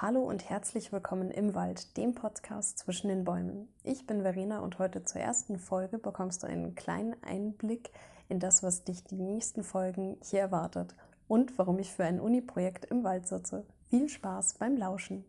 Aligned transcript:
Hallo 0.00 0.20
und 0.20 0.48
herzlich 0.48 0.92
willkommen 0.92 1.32
im 1.32 1.56
Wald, 1.56 1.96
dem 1.96 2.14
Podcast 2.14 2.78
zwischen 2.78 3.08
den 3.08 3.24
Bäumen. 3.24 3.66
Ich 3.82 4.06
bin 4.06 4.22
Verena 4.22 4.60
und 4.60 4.78
heute 4.78 5.02
zur 5.02 5.20
ersten 5.20 5.58
Folge 5.58 5.98
bekommst 5.98 6.44
du 6.44 6.46
einen 6.46 6.76
kleinen 6.76 7.20
Einblick 7.24 7.90
in 8.28 8.38
das, 8.38 8.62
was 8.62 8.84
dich 8.84 9.02
die 9.02 9.16
nächsten 9.16 9.64
Folgen 9.64 10.16
hier 10.22 10.38
erwartet 10.38 10.94
und 11.26 11.58
warum 11.58 11.80
ich 11.80 11.90
für 11.92 12.04
ein 12.04 12.20
Uni-Projekt 12.20 12.84
im 12.84 13.02
Wald 13.02 13.26
sitze. 13.26 13.66
Viel 13.90 14.08
Spaß 14.08 14.54
beim 14.54 14.76
Lauschen. 14.76 15.24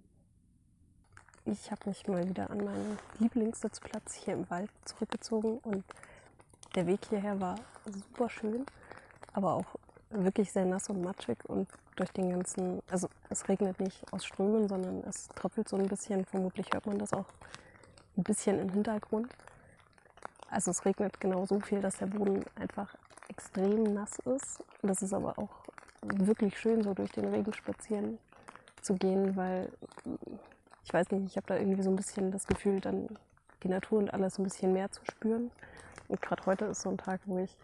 Ich 1.46 1.72
habe 1.72 1.90
mich 1.90 2.08
mal 2.08 2.30
wieder 2.30 2.52
an 2.52 2.64
meinen 2.64 3.00
Lieblingssitzplatz 3.18 4.14
hier 4.14 4.36
im 4.36 4.48
Wald 4.52 4.70
zurückgezogen 4.86 5.58
und 5.64 5.84
der 6.76 6.86
Weg 6.86 7.00
hierher 7.10 7.40
war 7.42 7.56
super 7.88 8.30
schön, 8.30 8.68
aber 9.34 9.56
auch 9.56 9.79
wirklich 10.10 10.52
sehr 10.52 10.66
nass 10.66 10.90
und 10.90 11.02
matschig 11.02 11.38
und 11.48 11.68
durch 11.96 12.12
den 12.12 12.32
ganzen, 12.32 12.82
also 12.90 13.10
es 13.30 13.48
regnet 13.48 13.80
nicht 13.80 14.02
aus 14.12 14.26
Strömen, 14.26 14.68
sondern 14.68 15.04
es 15.04 15.28
tröpfelt 15.30 15.70
so 15.70 15.78
ein 15.78 15.88
bisschen. 15.88 16.26
Vermutlich 16.26 16.68
hört 16.74 16.86
man 16.86 16.98
das 16.98 17.14
auch 17.14 17.26
ein 18.18 18.24
bisschen 18.24 18.60
im 18.60 18.70
Hintergrund. 18.70 19.30
Also 20.50 20.72
es 20.72 20.84
regnet 20.86 21.20
genau 21.20 21.46
so 21.46 21.60
viel, 21.60 21.82
dass 21.82 21.98
der 21.98 22.08
Boden 22.08 22.44
einfach 22.56 22.96
extrem 23.28 23.84
nass 23.94 24.18
ist. 24.20 24.64
Das 24.82 25.02
ist 25.02 25.14
aber 25.14 25.38
auch 25.38 25.64
wirklich 26.02 26.58
schön, 26.58 26.82
so 26.84 26.94
durch 26.94 27.12
den 27.12 27.26
Regen 27.26 27.54
spazieren 27.54 28.18
zu 28.82 28.96
gehen, 28.96 29.36
weil 29.36 29.70
ich 30.84 30.94
weiß 30.94 31.12
nicht, 31.12 31.26
ich 31.28 31.38
habe 31.38 31.48
da 31.48 31.58
irgendwie 31.58 31.84
so 31.84 31.90
ein 31.90 31.96
bisschen 31.96 32.32
das 32.32 32.48
Gefühl, 32.48 32.80
dann 32.80 33.10
die 33.64 33.68
Natur 33.68 34.00
und 34.00 34.14
alles 34.14 34.40
ein 34.40 34.44
bisschen 34.44 34.74
mehr 34.74 34.90
zu 34.92 35.02
spüren. 35.06 35.52
Und 36.08 36.22
gerade 36.22 36.46
heute 36.46 36.66
ist 36.66 36.82
so 36.82 36.90
ein 36.90 36.98
Tag, 36.98 37.22
wo 37.26 37.38
ich 37.38 37.56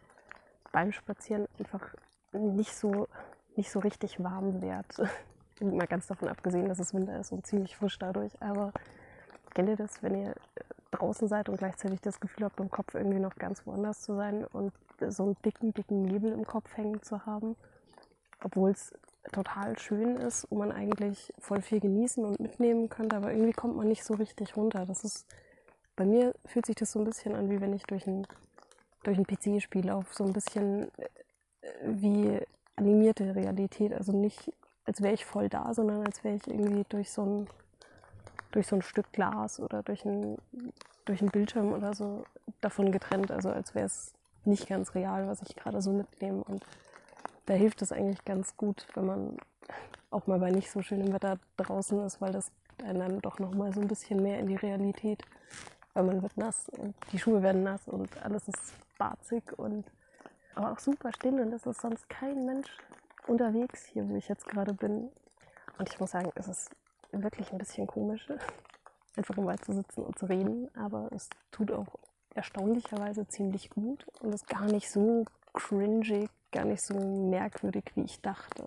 beim 0.71 0.91
Spazieren 0.91 1.48
einfach 1.57 1.95
nicht 2.39 2.75
so, 2.75 3.07
nicht 3.55 3.71
so 3.71 3.80
richtig 3.80 4.21
warm 4.23 4.62
wird. 4.62 5.02
Mal 5.62 5.88
ganz 5.88 6.07
davon 6.07 6.27
abgesehen, 6.27 6.67
dass 6.67 6.80
es 6.80 6.93
Winter 6.93 7.20
ist 7.20 7.31
und 7.31 7.48
ziemlich 7.48 7.77
frisch 7.77 7.98
dadurch. 7.98 8.34
Aber 8.41 8.73
kennt 9.53 9.70
ihr 9.70 9.77
das, 9.77 10.03
wenn 10.03 10.16
ihr 10.16 10.35
draußen 10.91 11.27
seid 11.27 11.49
und 11.49 11.57
gleichzeitig 11.57 12.01
das 12.01 12.20
Gefühl 12.20 12.46
habt, 12.46 12.59
im 12.59 12.70
Kopf 12.70 12.93
irgendwie 12.93 13.20
noch 13.20 13.35
ganz 13.35 13.65
woanders 13.65 14.01
zu 14.01 14.15
sein 14.15 14.46
und 14.46 14.74
so 15.07 15.24
einen 15.24 15.37
dicken, 15.43 15.74
dicken 15.74 16.04
Nebel 16.04 16.32
im 16.32 16.46
Kopf 16.46 16.76
hängen 16.76 17.01
zu 17.01 17.26
haben? 17.26 17.55
Obwohl 18.43 18.71
es 18.71 18.93
total 19.31 19.77
schön 19.79 20.18
ist 20.18 20.46
und 20.46 20.59
man 20.59 20.71
eigentlich 20.71 21.34
voll 21.40 21.62
viel 21.62 21.79
genießen 21.79 22.24
und 22.24 22.40
mitnehmen 22.40 22.90
könnte, 22.90 23.15
aber 23.15 23.31
irgendwie 23.31 23.54
kommt 23.54 23.76
man 23.76 23.87
nicht 23.87 24.04
so 24.04 24.13
richtig 24.15 24.55
runter. 24.55 24.85
Das 24.85 25.04
ist, 25.04 25.26
bei 25.96 26.05
mir 26.05 26.34
fühlt 26.46 26.65
sich 26.65 26.76
das 26.76 26.91
so 26.91 26.99
ein 26.99 27.05
bisschen 27.05 27.35
an, 27.35 27.49
wie 27.49 27.62
wenn 27.62 27.74
ich 27.74 27.84
durch 27.84 28.05
ein, 28.07 28.27
durch 29.04 29.18
ein 29.18 29.26
PC-Spiel 29.26 29.90
auf 29.90 30.13
so 30.13 30.24
ein 30.24 30.34
bisschen 30.34 30.91
wie 31.84 32.40
animierte 32.76 33.35
Realität. 33.35 33.93
Also 33.93 34.12
nicht, 34.12 34.51
als 34.85 35.01
wäre 35.01 35.13
ich 35.13 35.26
voll 35.26 35.49
da, 35.49 35.73
sondern 35.73 36.05
als 36.05 36.23
wäre 36.23 36.35
ich 36.35 36.48
irgendwie 36.48 36.85
durch 36.90 37.12
so 37.12 37.23
ein, 37.23 37.48
durch 38.51 38.68
so 38.68 38.76
ein 38.76 38.81
Stück 38.81 39.12
Glas 39.12 39.59
oder 39.59 39.84
durch 39.84 40.05
ein, 40.05 40.37
durch 41.05 41.21
einen 41.21 41.31
Bildschirm 41.31 41.73
oder 41.73 41.93
so 41.93 42.23
davon 42.62 42.91
getrennt. 42.91 43.31
Also 43.31 43.49
als 43.49 43.76
wäre 43.76 43.85
es 43.85 44.13
nicht 44.46 44.68
ganz 44.68 44.96
real, 44.96 45.27
was 45.27 45.41
ich 45.41 45.55
gerade 45.55 45.81
so 45.81 45.91
mitnehme. 45.91 46.43
Und 46.43 46.63
da 47.46 47.53
hilft 47.53 47.81
es 47.81 47.91
eigentlich 47.91 48.23
ganz 48.26 48.55
gut, 48.57 48.87
wenn 48.93 49.05
man 49.05 49.37
auch 50.12 50.27
mal 50.27 50.40
bei 50.40 50.51
nicht 50.51 50.71
so 50.71 50.81
schönem 50.81 51.13
Wetter 51.13 51.40
draußen 51.57 51.99
ist, 52.05 52.21
weil 52.21 52.31
das 52.31 52.51
einen 52.84 52.99
dann 52.99 53.21
doch 53.21 53.40
nochmal 53.40 53.73
so 53.73 53.81
ein 53.81 53.87
bisschen 53.87 54.21
mehr 54.21 54.40
in 54.40 54.48
die 54.48 54.55
Realität, 54.55 55.23
weil 55.93 56.03
man 56.03 56.21
wird 56.21 56.37
nass 56.37 56.70
und 56.70 56.93
die 57.12 57.20
Schuhe 57.20 57.41
werden 57.41 57.63
nass 57.63 57.87
und 57.87 58.09
alles 58.23 58.48
ist 58.48 58.73
barzig 58.98 59.43
und 59.57 59.85
aber 60.55 60.71
auch 60.71 60.79
super 60.79 61.11
still 61.13 61.39
und 61.39 61.53
es 61.53 61.65
ist 61.65 61.81
sonst 61.81 62.09
kein 62.09 62.45
Mensch 62.45 62.70
unterwegs 63.27 63.85
hier, 63.85 64.07
wo 64.07 64.16
ich 64.16 64.28
jetzt 64.28 64.47
gerade 64.47 64.73
bin. 64.73 65.09
Und 65.78 65.89
ich 65.89 66.00
muss 66.00 66.12
sagen, 66.12 66.31
es 66.35 66.47
ist 66.47 66.72
wirklich 67.12 67.51
ein 67.51 67.57
bisschen 67.57 67.88
komisch, 67.88 68.28
einfach 69.16 69.38
im 69.38 69.45
Wald 69.45 69.63
zu 69.63 69.73
sitzen 69.73 70.03
und 70.03 70.17
zu 70.17 70.25
reden, 70.25 70.69
aber 70.75 71.09
es 71.13 71.29
tut 71.51 71.72
auch 71.72 71.88
erstaunlicherweise 72.34 73.28
ziemlich 73.28 73.69
gut 73.69 74.06
und 74.22 74.34
ist 74.34 74.47
gar 74.47 74.66
nicht 74.66 74.90
so 74.90 75.25
cringy, 75.53 76.30
gar 76.52 76.66
nicht 76.66 76.84
so 76.84 76.94
merkwürdig, 76.94 77.85
wie 77.96 78.03
ich 78.03 78.22
dachte. 78.22 78.66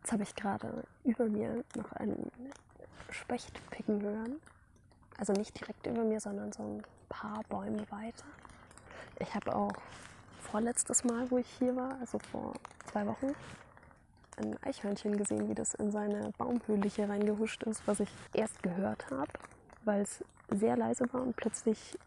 Jetzt 0.00 0.12
habe 0.12 0.22
ich 0.22 0.34
gerade 0.34 0.84
über 1.04 1.26
mir 1.26 1.64
noch 1.76 1.92
einen 1.92 2.30
Specht 3.10 3.60
picken 3.70 4.02
hören. 4.02 4.40
Also 5.18 5.32
nicht 5.34 5.58
direkt 5.60 5.86
über 5.86 6.02
mir, 6.02 6.20
sondern 6.20 6.52
so 6.52 6.62
ein 6.62 6.82
paar 7.08 7.42
Bäume 7.48 7.84
weiter. 7.90 8.24
Ich 9.20 9.32
habe 9.34 9.54
auch 9.54 9.72
vorletztes 10.52 11.02
Mal, 11.04 11.30
wo 11.30 11.38
ich 11.38 11.46
hier 11.58 11.74
war, 11.74 11.96
also 11.98 12.18
vor 12.18 12.52
zwei 12.84 13.06
Wochen, 13.06 13.34
ein 14.36 14.54
Eichhörnchen 14.62 15.16
gesehen, 15.16 15.48
wie 15.48 15.54
das 15.54 15.72
in 15.72 15.90
seine 15.90 16.30
Baumhöhle 16.36 16.88
hier 16.90 17.08
reingehuscht 17.08 17.62
ist, 17.62 17.82
was 17.86 18.00
ich 18.00 18.10
erst 18.34 18.62
gehört 18.62 19.10
habe, 19.10 19.32
weil 19.86 20.02
es 20.02 20.22
sehr 20.50 20.76
leise 20.76 21.10
war 21.14 21.22
und 21.22 21.36
plötzlich 21.36 21.98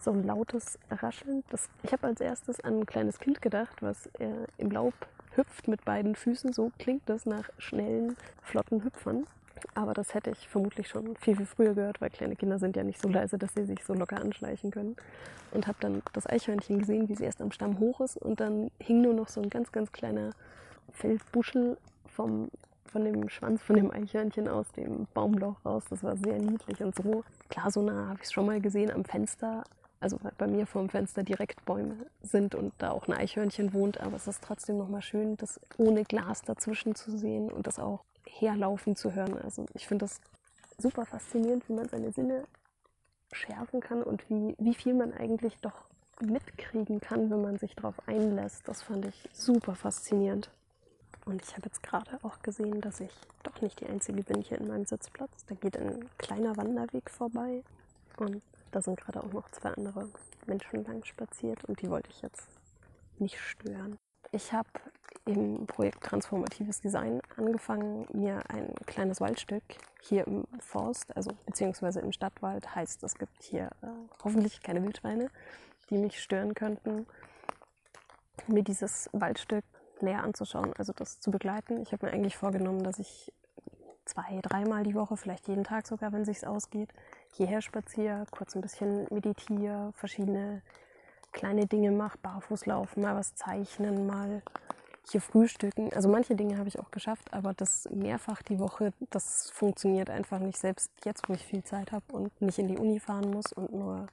so 0.00 0.10
ein 0.10 0.24
lautes 0.24 0.78
Rascheln. 0.90 1.44
Das, 1.50 1.68
ich 1.82 1.92
habe 1.92 2.06
als 2.06 2.22
erstes 2.22 2.60
an 2.60 2.80
ein 2.80 2.86
kleines 2.86 3.18
Kind 3.18 3.42
gedacht, 3.42 3.82
was 3.82 4.06
äh, 4.18 4.46
im 4.56 4.70
Laub 4.70 4.94
hüpft 5.34 5.68
mit 5.68 5.84
beiden 5.84 6.16
Füßen. 6.16 6.54
So 6.54 6.72
klingt 6.78 7.02
das 7.06 7.26
nach 7.26 7.50
schnellen, 7.58 8.16
flotten 8.42 8.84
Hüpfern. 8.84 9.26
Aber 9.74 9.94
das 9.94 10.14
hätte 10.14 10.30
ich 10.30 10.48
vermutlich 10.48 10.88
schon 10.88 11.16
viel, 11.16 11.36
viel 11.36 11.46
früher 11.46 11.74
gehört, 11.74 12.00
weil 12.00 12.10
kleine 12.10 12.36
Kinder 12.36 12.58
sind 12.58 12.76
ja 12.76 12.84
nicht 12.84 13.00
so 13.00 13.08
leise, 13.08 13.38
dass 13.38 13.54
sie 13.54 13.64
sich 13.64 13.84
so 13.84 13.94
locker 13.94 14.20
anschleichen 14.20 14.70
können. 14.70 14.96
Und 15.52 15.66
habe 15.66 15.78
dann 15.80 16.02
das 16.12 16.26
Eichhörnchen 16.26 16.78
gesehen, 16.78 17.08
wie 17.08 17.14
sie 17.14 17.24
erst 17.24 17.40
am 17.40 17.52
Stamm 17.52 17.78
hoch 17.78 18.00
ist 18.00 18.16
und 18.16 18.40
dann 18.40 18.70
hing 18.78 19.00
nur 19.00 19.14
noch 19.14 19.28
so 19.28 19.40
ein 19.40 19.50
ganz, 19.50 19.72
ganz 19.72 19.92
kleiner 19.92 20.30
Feldbuschel 20.92 21.78
vom, 22.06 22.50
von 22.86 23.04
dem 23.04 23.28
Schwanz 23.28 23.62
von 23.62 23.76
dem 23.76 23.90
Eichhörnchen 23.90 24.48
aus 24.48 24.70
dem 24.72 25.06
Baumloch 25.14 25.64
raus. 25.64 25.84
Das 25.90 26.02
war 26.02 26.16
sehr 26.16 26.38
niedlich 26.38 26.82
und 26.82 26.94
so. 26.94 27.24
Klar, 27.48 27.70
so 27.70 27.82
nah 27.82 28.08
habe 28.08 28.18
ich 28.20 28.26
es 28.26 28.32
schon 28.32 28.46
mal 28.46 28.60
gesehen 28.60 28.90
am 28.90 29.04
Fenster. 29.04 29.64
Also 29.98 30.18
bei 30.36 30.46
mir 30.46 30.66
vor 30.66 30.82
dem 30.82 30.90
Fenster 30.90 31.22
direkt 31.22 31.64
Bäume 31.64 31.96
sind 32.22 32.54
und 32.54 32.74
da 32.78 32.90
auch 32.90 33.08
ein 33.08 33.14
Eichhörnchen 33.14 33.72
wohnt, 33.72 33.98
aber 34.00 34.16
es 34.16 34.26
ist 34.26 34.42
trotzdem 34.44 34.76
nochmal 34.76 35.00
schön, 35.00 35.36
das 35.38 35.58
ohne 35.78 36.04
Glas 36.04 36.42
dazwischen 36.42 36.94
zu 36.94 37.16
sehen 37.16 37.50
und 37.50 37.66
das 37.66 37.78
auch 37.78 38.04
herlaufen 38.40 38.96
zu 38.96 39.12
hören. 39.14 39.38
Also 39.42 39.66
ich 39.74 39.86
finde 39.86 40.04
das 40.04 40.20
super 40.78 41.06
faszinierend, 41.06 41.68
wie 41.68 41.74
man 41.74 41.88
seine 41.88 42.12
Sinne 42.12 42.44
schärfen 43.32 43.80
kann 43.80 44.02
und 44.02 44.28
wie, 44.30 44.54
wie 44.58 44.74
viel 44.74 44.94
man 44.94 45.12
eigentlich 45.12 45.56
doch 45.58 45.86
mitkriegen 46.20 47.00
kann, 47.00 47.30
wenn 47.30 47.42
man 47.42 47.58
sich 47.58 47.74
darauf 47.74 47.96
einlässt. 48.08 48.66
Das 48.66 48.82
fand 48.82 49.06
ich 49.06 49.28
super 49.32 49.74
faszinierend. 49.74 50.50
Und 51.24 51.42
ich 51.42 51.52
habe 51.56 51.66
jetzt 51.66 51.82
gerade 51.82 52.18
auch 52.22 52.40
gesehen, 52.42 52.80
dass 52.80 53.00
ich 53.00 53.10
doch 53.42 53.60
nicht 53.60 53.80
die 53.80 53.86
Einzige 53.86 54.22
bin 54.22 54.42
hier 54.42 54.58
in 54.58 54.68
meinem 54.68 54.86
Sitzplatz. 54.86 55.44
Da 55.46 55.56
geht 55.56 55.76
ein 55.76 56.08
kleiner 56.18 56.56
Wanderweg 56.56 57.10
vorbei 57.10 57.64
und 58.18 58.42
da 58.70 58.80
sind 58.80 59.00
gerade 59.00 59.22
auch 59.22 59.32
noch 59.32 59.50
zwei 59.50 59.70
andere 59.70 60.08
Menschen 60.46 60.84
lang 60.84 61.04
spaziert 61.04 61.64
und 61.64 61.82
die 61.82 61.90
wollte 61.90 62.10
ich 62.10 62.22
jetzt 62.22 62.48
nicht 63.18 63.38
stören. 63.38 63.96
Ich 64.36 64.52
habe 64.52 64.68
im 65.24 65.66
Projekt 65.66 66.04
Transformatives 66.04 66.82
Design 66.82 67.22
angefangen, 67.38 68.06
mir 68.12 68.42
ein 68.48 68.74
kleines 68.84 69.18
Waldstück 69.18 69.62
hier 70.02 70.26
im 70.26 70.44
Forst, 70.60 71.16
also 71.16 71.30
beziehungsweise 71.46 72.00
im 72.00 72.12
Stadtwald, 72.12 72.74
heißt, 72.74 73.02
es 73.02 73.14
gibt 73.14 73.42
hier 73.42 73.70
äh, 73.80 73.86
hoffentlich 74.22 74.60
keine 74.60 74.82
Wildschweine, 74.82 75.30
die 75.88 75.96
mich 75.96 76.22
stören 76.22 76.52
könnten, 76.52 77.06
mir 78.46 78.62
dieses 78.62 79.08
Waldstück 79.14 79.64
näher 80.02 80.22
anzuschauen, 80.22 80.74
also 80.76 80.92
das 80.92 81.18
zu 81.18 81.30
begleiten. 81.30 81.80
Ich 81.80 81.92
habe 81.92 82.04
mir 82.04 82.12
eigentlich 82.12 82.36
vorgenommen, 82.36 82.82
dass 82.82 82.98
ich 82.98 83.32
zwei, 84.04 84.38
dreimal 84.42 84.82
die 84.82 84.94
Woche, 84.94 85.16
vielleicht 85.16 85.48
jeden 85.48 85.64
Tag 85.64 85.86
sogar, 85.86 86.12
wenn 86.12 86.26
sich's 86.26 86.44
ausgeht, 86.44 86.90
hierher 87.32 87.62
spaziere, 87.62 88.26
kurz 88.30 88.54
ein 88.54 88.60
bisschen 88.60 89.06
meditiere, 89.10 89.92
verschiedene 89.94 90.60
kleine 91.36 91.66
Dinge 91.66 91.92
mache, 91.92 92.18
barfuß 92.18 92.66
laufen, 92.66 93.02
mal 93.02 93.14
was 93.14 93.34
zeichnen, 93.34 94.06
mal 94.06 94.42
hier 95.08 95.20
frühstücken. 95.20 95.92
Also 95.92 96.08
manche 96.08 96.34
Dinge 96.34 96.58
habe 96.58 96.68
ich 96.68 96.80
auch 96.80 96.90
geschafft, 96.90 97.32
aber 97.32 97.54
das 97.54 97.88
mehrfach 97.92 98.42
die 98.42 98.58
Woche, 98.58 98.92
das 99.10 99.50
funktioniert 99.50 100.10
einfach 100.10 100.40
nicht. 100.40 100.58
Selbst 100.58 100.90
jetzt, 101.04 101.28
wo 101.28 101.34
ich 101.34 101.44
viel 101.44 101.62
Zeit 101.62 101.92
habe 101.92 102.04
und 102.12 102.40
nicht 102.40 102.58
in 102.58 102.68
die 102.68 102.78
Uni 102.78 102.98
fahren 102.98 103.30
muss 103.30 103.52
und 103.52 103.70
nur 103.72 104.06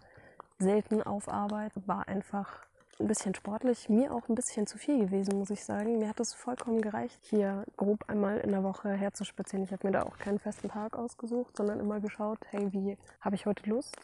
selten 0.59 1.01
auf 1.01 1.29
Arbeit, 1.29 1.71
war 1.87 2.07
einfach 2.07 2.65
ein 2.99 3.07
bisschen 3.07 3.33
sportlich, 3.33 3.89
mir 3.89 4.13
auch 4.13 4.29
ein 4.29 4.35
bisschen 4.35 4.67
zu 4.67 4.77
viel 4.77 4.99
gewesen, 4.99 5.39
muss 5.39 5.49
ich 5.49 5.63
sagen. 5.63 5.97
Mir 5.97 6.09
hat 6.09 6.19
es 6.19 6.33
vollkommen 6.33 6.81
gereicht, 6.81 7.17
hier 7.21 7.63
grob 7.77 8.07
einmal 8.07 8.37
in 8.39 8.51
der 8.51 8.63
Woche 8.63 8.91
herzuspazieren. 8.91 9.63
Ich 9.63 9.71
habe 9.71 9.87
mir 9.87 9.93
da 9.93 10.03
auch 10.03 10.17
keinen 10.17 10.39
festen 10.39 10.69
Tag 10.69 10.95
ausgesucht, 10.95 11.57
sondern 11.57 11.79
immer 11.79 12.01
geschaut, 12.01 12.39
hey, 12.51 12.71
wie 12.71 12.97
habe 13.21 13.35
ich 13.35 13.45
heute 13.45 13.67
Lust? 13.69 13.97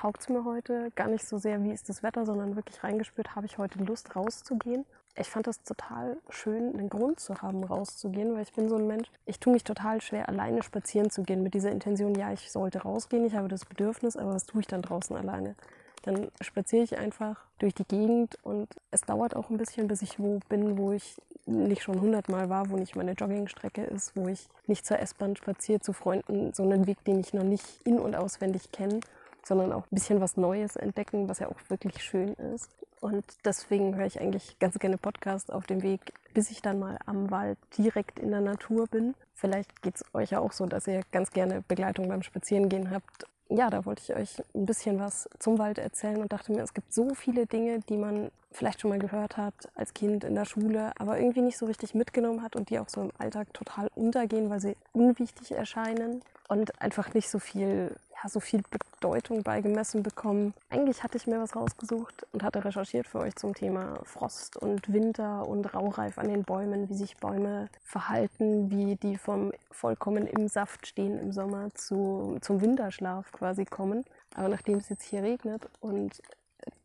Taugt 0.00 0.22
es 0.22 0.28
mir 0.30 0.46
heute? 0.46 0.90
Gar 0.94 1.08
nicht 1.08 1.26
so 1.26 1.36
sehr, 1.36 1.62
wie 1.62 1.72
ist 1.72 1.90
das 1.90 2.02
Wetter, 2.02 2.24
sondern 2.24 2.56
wirklich 2.56 2.82
reingespürt, 2.82 3.36
habe 3.36 3.44
ich 3.44 3.58
heute 3.58 3.78
Lust 3.84 4.16
rauszugehen? 4.16 4.86
ich 5.16 5.28
fand 5.28 5.46
das 5.46 5.62
total 5.62 6.16
schön, 6.30 6.72
einen 6.72 6.88
Grund 6.88 7.20
zu 7.20 7.42
haben, 7.42 7.62
rauszugehen, 7.64 8.32
weil 8.32 8.44
ich 8.44 8.52
bin 8.54 8.70
so 8.70 8.76
ein 8.76 8.86
Mensch, 8.86 9.10
ich 9.26 9.38
tue 9.40 9.52
mich 9.52 9.64
total 9.64 10.00
schwer, 10.00 10.28
alleine 10.30 10.62
spazieren 10.62 11.10
zu 11.10 11.24
gehen 11.24 11.42
mit 11.42 11.52
dieser 11.52 11.70
Intention, 11.70 12.14
ja, 12.14 12.32
ich 12.32 12.50
sollte 12.50 12.78
rausgehen, 12.78 13.26
ich 13.26 13.34
habe 13.34 13.48
das 13.48 13.66
Bedürfnis, 13.66 14.16
aber 14.16 14.32
was 14.32 14.46
tue 14.46 14.62
ich 14.62 14.66
dann 14.66 14.80
draußen 14.80 15.14
alleine? 15.16 15.56
dann 16.02 16.30
spaziere 16.40 16.82
ich 16.82 16.96
einfach 16.96 17.44
durch 17.58 17.74
die 17.74 17.84
Gegend 17.84 18.38
und 18.42 18.68
es 18.90 19.02
dauert 19.02 19.36
auch 19.36 19.50
ein 19.50 19.58
bisschen, 19.58 19.86
bis 19.86 20.00
ich 20.00 20.18
wo 20.18 20.40
bin, 20.48 20.78
wo 20.78 20.92
ich 20.92 21.16
nicht 21.46 21.82
schon 21.82 22.00
hundertmal 22.00 22.48
war, 22.48 22.70
wo 22.70 22.76
nicht 22.76 22.96
meine 22.96 23.12
Joggingstrecke 23.12 23.82
ist, 23.84 24.16
wo 24.16 24.28
ich 24.28 24.48
nicht 24.66 24.86
zur 24.86 24.98
S-Bahn 24.98 25.36
spaziere, 25.36 25.80
zu 25.80 25.92
Freunden, 25.92 26.54
so 26.54 26.62
einen 26.62 26.86
Weg, 26.86 27.04
den 27.04 27.20
ich 27.20 27.34
noch 27.34 27.42
nicht 27.42 27.66
in- 27.84 27.98
und 27.98 28.14
auswendig 28.14 28.72
kenne, 28.72 29.00
sondern 29.46 29.72
auch 29.72 29.84
ein 29.84 29.94
bisschen 29.94 30.20
was 30.20 30.36
Neues 30.36 30.76
entdecken, 30.76 31.28
was 31.28 31.38
ja 31.38 31.48
auch 31.48 31.58
wirklich 31.68 32.02
schön 32.02 32.34
ist. 32.54 32.70
Und 33.00 33.24
deswegen 33.44 33.96
höre 33.96 34.06
ich 34.06 34.20
eigentlich 34.20 34.58
ganz 34.58 34.78
gerne 34.78 34.98
Podcasts 34.98 35.50
auf 35.50 35.66
dem 35.66 35.82
Weg, 35.82 36.12
bis 36.34 36.50
ich 36.50 36.60
dann 36.60 36.78
mal 36.78 36.98
am 37.06 37.30
Wald 37.30 37.58
direkt 37.78 38.18
in 38.18 38.30
der 38.30 38.42
Natur 38.42 38.86
bin. 38.86 39.14
Vielleicht 39.34 39.80
geht 39.82 39.96
es 39.96 40.04
euch 40.12 40.30
ja 40.30 40.40
auch 40.40 40.52
so, 40.52 40.66
dass 40.66 40.86
ihr 40.86 41.02
ganz 41.10 41.30
gerne 41.30 41.62
Begleitung 41.66 42.08
beim 42.08 42.22
Spazierengehen 42.22 42.90
habt 42.90 43.24
ja, 43.50 43.68
da 43.68 43.84
wollte 43.84 44.02
ich 44.02 44.16
euch 44.16 44.42
ein 44.54 44.64
bisschen 44.64 45.00
was 45.00 45.28
zum 45.38 45.58
Wald 45.58 45.78
erzählen 45.78 46.22
und 46.22 46.32
dachte 46.32 46.52
mir, 46.52 46.62
es 46.62 46.72
gibt 46.72 46.94
so 46.94 47.14
viele 47.14 47.46
Dinge, 47.46 47.80
die 47.80 47.96
man 47.96 48.30
vielleicht 48.52 48.80
schon 48.80 48.90
mal 48.90 48.98
gehört 48.98 49.36
hat 49.36 49.54
als 49.74 49.92
Kind 49.92 50.24
in 50.24 50.36
der 50.36 50.44
Schule, 50.44 50.92
aber 50.98 51.18
irgendwie 51.18 51.42
nicht 51.42 51.58
so 51.58 51.66
richtig 51.66 51.94
mitgenommen 51.94 52.42
hat 52.42 52.54
und 52.54 52.70
die 52.70 52.78
auch 52.78 52.88
so 52.88 53.00
im 53.02 53.12
Alltag 53.18 53.52
total 53.52 53.88
untergehen, 53.94 54.50
weil 54.50 54.60
sie 54.60 54.76
unwichtig 54.92 55.52
erscheinen 55.52 56.22
und 56.50 56.82
einfach 56.82 57.14
nicht 57.14 57.30
so 57.30 57.38
viel, 57.38 57.94
ja, 58.10 58.28
so 58.28 58.40
viel 58.40 58.62
Bedeutung 58.70 59.44
beigemessen 59.44 60.02
bekommen. 60.02 60.52
Eigentlich 60.68 61.04
hatte 61.04 61.16
ich 61.16 61.28
mir 61.28 61.40
was 61.40 61.54
rausgesucht 61.54 62.26
und 62.32 62.42
hatte 62.42 62.64
recherchiert 62.64 63.06
für 63.06 63.20
euch 63.20 63.36
zum 63.36 63.54
Thema 63.54 64.00
Frost 64.02 64.56
und 64.56 64.92
Winter 64.92 65.46
und 65.46 65.72
Raureif 65.72 66.18
an 66.18 66.26
den 66.26 66.42
Bäumen, 66.42 66.88
wie 66.88 66.94
sich 66.94 67.16
Bäume 67.18 67.68
verhalten, 67.84 68.68
wie 68.68 68.96
die 68.96 69.16
vom 69.16 69.52
vollkommen 69.70 70.26
im 70.26 70.48
Saft 70.48 70.88
stehen 70.88 71.20
im 71.20 71.32
Sommer 71.32 71.72
zu, 71.74 72.36
zum 72.40 72.60
Winterschlaf 72.60 73.30
quasi 73.30 73.64
kommen. 73.64 74.04
Aber 74.34 74.48
nachdem 74.48 74.78
es 74.78 74.88
jetzt 74.88 75.04
hier 75.04 75.22
regnet 75.22 75.68
und 75.78 76.20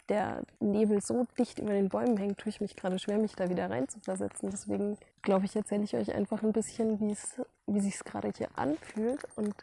der 0.09 0.43
Nebel 0.59 1.01
so 1.01 1.25
dicht 1.37 1.59
über 1.59 1.71
den 1.71 1.89
Bäumen 1.89 2.17
hängt, 2.17 2.37
tue 2.37 2.49
ich 2.49 2.61
mich 2.61 2.75
gerade 2.75 2.99
schwer, 2.99 3.17
mich 3.17 3.35
da 3.35 3.49
wieder 3.49 3.69
reinzuversetzen. 3.69 4.51
Deswegen 4.51 4.97
glaube 5.21 5.45
ich, 5.45 5.55
erzähle 5.55 5.83
ich 5.83 5.95
euch 5.95 6.13
einfach 6.13 6.43
ein 6.43 6.53
bisschen, 6.53 6.99
wie 6.99 7.11
es, 7.11 7.41
wie 7.65 7.79
sich 7.79 7.99
gerade 7.99 8.31
hier 8.35 8.49
anfühlt 8.55 9.21
und 9.35 9.55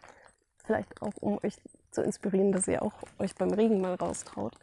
vielleicht 0.64 1.00
auch, 1.02 1.12
um 1.20 1.38
euch 1.42 1.56
zu 1.90 2.02
inspirieren, 2.02 2.52
dass 2.52 2.68
ihr 2.68 2.82
auch 2.82 2.94
euch 3.18 3.34
beim 3.34 3.52
Regen 3.52 3.80
mal 3.80 3.94
raustraut. 3.94 4.56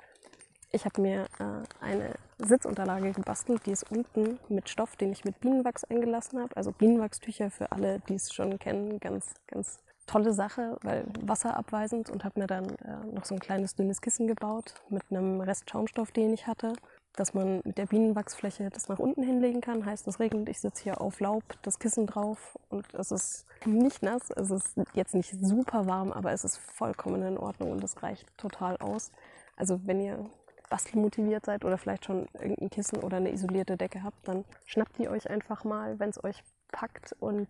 Ich 0.72 0.86
habe 0.86 1.02
mir 1.02 1.26
äh, 1.40 1.84
eine 1.84 2.14
Sitzunterlage 2.38 3.12
gebastelt, 3.12 3.66
die 3.66 3.72
ist 3.72 3.90
unten 3.92 4.40
mit 4.50 4.70
Stoff, 4.70 4.96
den 4.98 5.12
ich 5.12 5.26
mit 5.26 5.40
Bienenwachs 5.40 5.84
eingelassen 5.84 6.40
habe. 6.40 6.56
Also 6.56 6.72
Bienenwachstücher 6.72 7.50
für 7.50 7.72
alle, 7.72 8.00
die 8.08 8.16
es 8.16 8.32
schon 8.34 8.60
kennen, 8.60 9.00
ganz, 9.00 9.34
ganz 9.48 9.80
tolle 10.10 10.34
Sache, 10.34 10.78
weil 10.82 11.06
wasserabweisend 11.22 12.10
und 12.10 12.24
habe 12.24 12.40
mir 12.40 12.48
dann 12.48 12.66
äh, 12.66 13.14
noch 13.14 13.26
so 13.26 13.36
ein 13.36 13.40
kleines 13.40 13.76
dünnes 13.76 14.02
Kissen 14.02 14.28
gebaut 14.28 14.74
mit 14.90 15.04
einem 15.12 15.40
Rest 15.40 15.70
Schaumstoff, 15.70 16.12
den 16.12 16.34
ich 16.34 16.48
hatte, 16.48 16.74
dass 17.16 17.36
man 17.36 17.62
mit 17.64 17.78
der 17.78 17.86
Bienenwachsfläche 17.86 18.70
das 18.72 18.90
nach 18.90 18.98
unten 18.98 19.22
hinlegen 19.22 19.62
kann. 19.62 19.86
Heißt, 19.86 20.08
es 20.08 20.20
regnet, 20.20 20.50
ich 20.50 20.60
sitze 20.60 20.84
hier 20.84 21.00
auf 21.00 21.20
Laub, 21.20 21.44
das 21.62 21.78
Kissen 21.78 22.08
drauf 22.08 22.58
und 22.70 22.92
es 22.96 23.12
ist 23.12 23.46
nicht 23.66 24.02
nass, 24.02 24.32
es 24.36 24.50
ist 24.50 24.76
jetzt 24.94 25.14
nicht 25.14 25.36
super 25.40 25.86
warm, 25.86 26.12
aber 26.12 26.32
es 26.32 26.44
ist 26.44 26.58
vollkommen 26.58 27.22
in 27.22 27.38
Ordnung 27.38 27.72
und 27.72 27.84
es 27.84 28.02
reicht 28.02 28.26
total 28.38 28.78
aus. 28.78 29.12
Also 29.58 29.80
wenn 29.86 30.02
ihr 30.02 30.26
bastelmotiviert 30.72 31.46
seid 31.46 31.66
oder 31.66 31.78
vielleicht 31.78 32.06
schon 32.06 32.28
irgendein 32.34 32.70
Kissen 32.72 33.00
oder 33.04 33.18
eine 33.18 33.32
isolierte 33.32 33.78
Decke 33.78 34.02
habt, 34.04 34.28
dann 34.28 34.44
schnappt 34.66 34.98
die 34.98 35.08
euch 35.08 35.30
einfach 35.30 35.64
mal, 35.64 36.00
wenn 36.00 36.10
es 36.10 36.24
euch 36.24 36.44
packt 36.72 37.16
und 37.20 37.48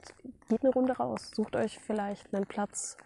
geht 0.50 0.64
eine 0.64 0.74
Runde 0.74 0.94
raus. 0.94 1.32
Sucht 1.36 1.56
euch 1.56 1.80
vielleicht 1.80 2.34
einen 2.34 2.46
Platz 2.46 2.98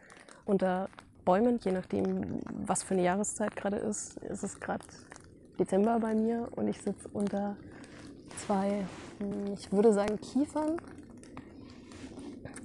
unter 0.45 0.89
Bäumen, 1.25 1.59
je 1.63 1.71
nachdem, 1.71 2.39
was 2.65 2.83
für 2.83 2.93
eine 2.93 3.03
Jahreszeit 3.03 3.55
gerade 3.55 3.77
ist. 3.77 4.21
Es 4.23 4.43
ist 4.43 4.59
gerade 4.59 4.83
Dezember 5.59 5.99
bei 5.99 6.13
mir 6.15 6.49
und 6.55 6.67
ich 6.67 6.81
sitze 6.81 7.07
unter 7.13 7.55
zwei, 8.45 8.85
hm, 9.19 9.53
ich 9.53 9.71
würde 9.71 9.93
sagen, 9.93 10.19
Kiefern. 10.19 10.77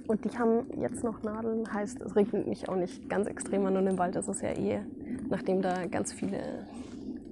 Und 0.07 0.25
die 0.25 0.37
haben 0.39 0.65
jetzt 0.81 1.03
noch 1.03 1.21
Nadeln, 1.21 1.71
heißt, 1.71 2.01
es 2.01 2.15
regnet 2.15 2.47
mich 2.47 2.67
auch 2.67 2.75
nicht 2.75 3.07
ganz 3.09 3.27
extrem 3.27 3.67
an 3.67 3.77
und 3.77 3.85
im 3.85 3.99
Wald 3.99 4.15
ist 4.15 4.27
es 4.27 4.41
ja 4.41 4.49
eh, 4.49 4.81
nachdem 5.29 5.61
da 5.61 5.85
ganz 5.85 6.11
viele 6.11 6.65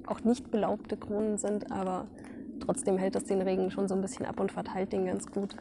auch 0.05 0.23
nicht 0.23 0.51
belaubte 0.51 0.95
Kronen 0.95 1.39
sind, 1.39 1.71
aber 1.71 2.05
trotzdem 2.59 2.99
hält 2.99 3.15
das 3.15 3.25
den 3.25 3.41
Regen 3.41 3.71
schon 3.71 3.87
so 3.87 3.95
ein 3.95 4.01
bisschen 4.01 4.27
ab 4.27 4.39
und 4.39 4.51
verteilt 4.51 4.93
den 4.93 5.05
ganz 5.05 5.25
gut. 5.25 5.55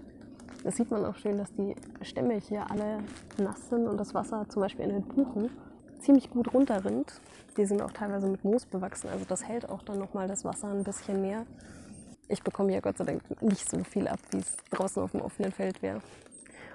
Das 0.66 0.74
sieht 0.74 0.90
man 0.90 1.04
auch 1.04 1.14
schön, 1.14 1.38
dass 1.38 1.52
die 1.52 1.76
Stämme 2.02 2.34
hier 2.34 2.68
alle 2.68 2.98
nass 3.38 3.68
sind 3.68 3.86
und 3.86 3.98
das 3.98 4.14
Wasser 4.14 4.48
zum 4.48 4.62
Beispiel 4.62 4.86
in 4.86 4.94
den 4.94 5.04
Buchen 5.04 5.48
ziemlich 6.00 6.28
gut 6.28 6.52
runterrinnt. 6.52 7.20
Die 7.56 7.64
sind 7.66 7.80
auch 7.80 7.92
teilweise 7.92 8.26
mit 8.26 8.42
Moos 8.42 8.66
bewachsen, 8.66 9.08
also 9.08 9.24
das 9.28 9.46
hält 9.46 9.68
auch 9.68 9.82
dann 9.82 10.00
nochmal 10.00 10.26
das 10.26 10.44
Wasser 10.44 10.66
ein 10.66 10.82
bisschen 10.82 11.22
mehr. 11.22 11.46
Ich 12.26 12.42
bekomme 12.42 12.72
hier 12.72 12.80
Gott 12.80 12.98
sei 12.98 13.04
Dank 13.04 13.42
nicht 13.42 13.70
so 13.70 13.78
viel 13.84 14.08
ab, 14.08 14.18
wie 14.32 14.38
es 14.38 14.56
draußen 14.72 15.00
auf 15.00 15.12
dem 15.12 15.20
offenen 15.20 15.52
Feld 15.52 15.82
wäre. 15.82 16.00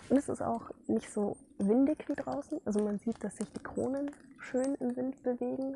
Und 0.10 0.16
es 0.16 0.30
ist 0.30 0.42
auch 0.42 0.72
nicht 0.88 1.12
so 1.12 1.36
windig 1.58 2.08
wie 2.08 2.16
draußen. 2.16 2.62
Also 2.64 2.82
man 2.82 2.98
sieht, 2.98 3.22
dass 3.22 3.36
sich 3.36 3.52
die 3.52 3.62
Kronen 3.62 4.12
schön 4.40 4.74
im 4.76 4.96
Wind 4.96 5.22
bewegen. 5.22 5.76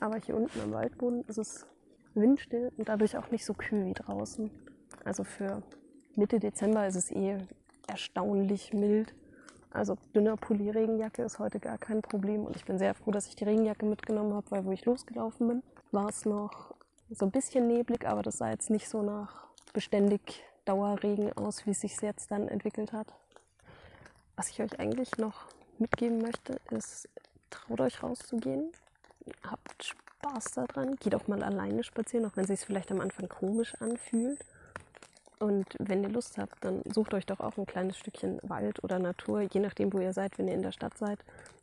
Aber 0.00 0.16
hier 0.16 0.34
unten 0.36 0.60
am 0.60 0.72
Waldboden 0.72 1.22
ist 1.28 1.38
es 1.38 1.64
windstill 2.14 2.72
und 2.76 2.88
dadurch 2.88 3.16
auch 3.16 3.30
nicht 3.30 3.44
so 3.44 3.54
kühl 3.54 3.86
wie 3.86 3.94
draußen. 3.94 4.50
Also 5.04 5.22
für 5.22 5.62
Mitte 6.16 6.40
Dezember 6.40 6.86
ist 6.86 6.96
es 6.96 7.10
eh 7.10 7.38
erstaunlich 7.86 8.72
mild. 8.72 9.14
Also 9.70 9.96
dünner 10.14 10.36
Pulli, 10.36 10.70
ist 11.18 11.38
heute 11.38 11.60
gar 11.60 11.78
kein 11.78 12.02
Problem. 12.02 12.44
Und 12.44 12.56
ich 12.56 12.64
bin 12.64 12.78
sehr 12.78 12.94
froh, 12.94 13.12
dass 13.12 13.28
ich 13.28 13.36
die 13.36 13.44
Regenjacke 13.44 13.86
mitgenommen 13.86 14.34
habe, 14.34 14.50
weil 14.50 14.64
wo 14.64 14.72
ich 14.72 14.84
losgelaufen 14.84 15.48
bin, 15.48 15.62
war 15.92 16.08
es 16.08 16.24
noch 16.24 16.74
so 17.10 17.26
ein 17.26 17.30
bisschen 17.30 17.68
neblig, 17.68 18.06
aber 18.06 18.22
das 18.22 18.38
sah 18.38 18.50
jetzt 18.50 18.70
nicht 18.70 18.88
so 18.88 19.02
nach 19.02 19.46
beständig 19.72 20.42
Dauerregen 20.64 21.32
aus, 21.36 21.66
wie 21.66 21.70
es 21.70 21.80
sich 21.80 22.00
jetzt 22.00 22.30
dann 22.30 22.48
entwickelt 22.48 22.92
hat. 22.92 23.14
Was 24.36 24.48
ich 24.48 24.60
euch 24.60 24.78
eigentlich 24.78 25.16
noch 25.18 25.46
mitgeben 25.78 26.18
möchte, 26.18 26.60
ist, 26.70 27.08
traut 27.50 27.80
euch 27.80 28.02
rauszugehen. 28.02 28.72
Habt 29.44 29.84
Spaß 30.20 30.52
daran. 30.52 30.96
Geht 30.96 31.14
auch 31.14 31.28
mal 31.28 31.42
alleine 31.42 31.82
spazieren, 31.82 32.26
auch 32.26 32.36
wenn 32.36 32.44
es 32.44 32.48
sich 32.48 32.60
vielleicht 32.60 32.90
am 32.90 33.00
Anfang 33.00 33.28
komisch 33.28 33.74
anfühlt. 33.80 34.44
Und 35.40 35.74
wenn 35.78 36.02
ihr 36.02 36.10
Lust 36.10 36.36
habt, 36.36 36.62
dann 36.62 36.82
sucht 36.92 37.14
euch 37.14 37.24
doch 37.24 37.40
auch 37.40 37.56
ein 37.56 37.64
kleines 37.64 37.96
Stückchen 37.96 38.38
Wald 38.42 38.84
oder 38.84 38.98
Natur, 38.98 39.40
je 39.40 39.60
nachdem, 39.60 39.90
wo 39.90 39.98
ihr 39.98 40.12
seid, 40.12 40.38
wenn 40.38 40.48
ihr 40.48 40.54
in 40.54 40.62
der 40.62 40.72
Stadt 40.72 40.98
seid. 40.98 41.18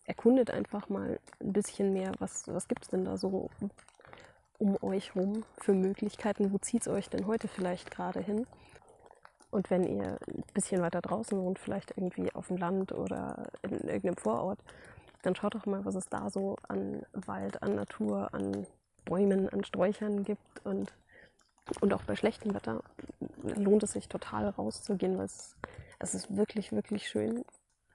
Erkundet 0.06 0.50
einfach 0.50 0.89
mal 0.89 1.19
ein 1.39 1.53
bisschen 1.53 1.94
mehr, 1.94 2.12
was, 2.18 2.47
was 2.47 2.68
gibt 2.68 2.83
es 2.83 2.89
denn 2.89 3.06
da 3.06 3.18
so 3.18 3.51
um 4.57 4.81
euch 4.81 5.15
rum 5.15 5.44
für 5.59 5.74
Möglichkeiten? 5.74 6.51
Wo 6.51 6.57
zieht 6.57 6.81
es 6.81 6.88
euch 6.88 7.07
denn 7.09 7.27
heute 7.27 7.47
vielleicht 7.47 7.91
gerade 7.91 8.19
hin? 8.19 8.47
Und 9.51 9.69
wenn 9.69 9.83
ihr 9.83 10.18
ein 10.27 10.44
bisschen 10.56 10.81
weiter 10.81 11.01
draußen 11.01 11.39
wohnt, 11.39 11.59
vielleicht 11.59 11.95
irgendwie 11.95 12.33
auf 12.33 12.47
dem 12.47 12.57
Land 12.57 12.94
oder 12.94 13.47
in 13.62 13.74
irgendeinem 13.74 14.18
Vorort, 14.18 14.59
dann 15.21 15.35
schaut 15.35 15.53
doch 15.53 15.68
mal, 15.68 15.86
was 15.86 15.93
es 15.93 16.10
da 16.10 16.31
so 16.31 16.55
an 16.67 17.03
Wald, 17.13 17.62
an 17.62 17.75
Natur, 17.75 18.34
an 18.34 18.65
Bäumen, 19.05 19.48
an 19.50 19.63
Sträuchern 19.63 20.24
gibt 20.24 20.65
und 20.65 20.91
und 21.81 21.93
auch 21.93 22.03
bei 22.03 22.15
schlechtem 22.15 22.53
Wetter 22.53 22.81
lohnt 23.44 23.84
es 23.84 23.94
sich 23.94 24.08
total 24.08 24.50
rauszugehen, 24.50 25.17
weil 25.17 25.25
es, 25.25 25.56
es 26.00 26.15
ist 26.15 26.36
wirklich, 26.36 26.72
wirklich 26.72 27.08
schön, 27.08 27.44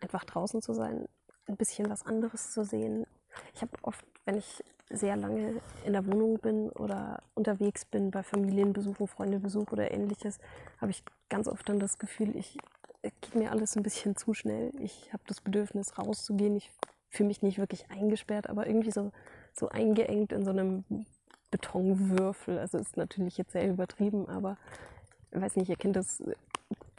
einfach 0.00 0.24
draußen 0.24 0.62
zu 0.62 0.72
sein, 0.72 1.08
ein 1.46 1.56
bisschen 1.56 1.90
was 1.90 2.06
anderes 2.06 2.52
zu 2.52 2.64
sehen. 2.64 3.06
Ich 3.54 3.62
habe 3.62 3.72
oft, 3.82 4.04
wenn 4.24 4.36
ich 4.36 4.62
sehr 4.90 5.16
lange 5.16 5.60
in 5.84 5.92
der 5.92 6.06
Wohnung 6.06 6.38
bin 6.38 6.70
oder 6.70 7.22
unterwegs 7.34 7.84
bin 7.84 8.10
bei 8.10 8.22
Familienbesuchen, 8.22 9.06
Freundebesuch 9.06 9.72
oder 9.72 9.90
ähnliches, 9.90 10.38
habe 10.80 10.90
ich 10.90 11.02
ganz 11.28 11.48
oft 11.48 11.68
dann 11.68 11.78
das 11.78 11.98
Gefühl, 11.98 12.36
ich 12.36 12.58
geht 13.02 13.34
mir 13.34 13.50
alles 13.50 13.76
ein 13.76 13.82
bisschen 13.82 14.16
zu 14.16 14.34
schnell. 14.34 14.72
Ich 14.80 15.12
habe 15.12 15.22
das 15.26 15.40
Bedürfnis 15.40 15.98
rauszugehen. 15.98 16.56
Ich 16.56 16.70
fühle 17.08 17.28
mich 17.28 17.42
nicht 17.42 17.58
wirklich 17.58 17.90
eingesperrt, 17.90 18.48
aber 18.48 18.66
irgendwie 18.66 18.92
so, 18.92 19.10
so 19.52 19.68
eingeengt 19.68 20.32
in 20.32 20.44
so 20.44 20.50
einem 20.50 20.84
Betonwürfel. 21.50 22.58
Also 22.58 22.78
ist 22.78 22.96
natürlich 22.96 23.38
jetzt 23.38 23.52
sehr 23.52 23.68
übertrieben, 23.68 24.28
aber 24.28 24.56
weiß 25.32 25.56
nicht, 25.56 25.68
ihr 25.68 25.76
kennt 25.76 25.96
das 25.96 26.22